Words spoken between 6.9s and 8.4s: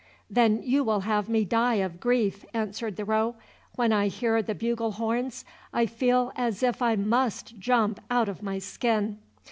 must jump out